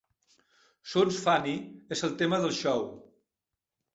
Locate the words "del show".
2.45-2.83